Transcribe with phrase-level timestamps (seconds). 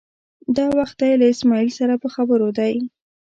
[0.55, 2.73] دا وخت دی له اسمعیل سره په خبرو دی.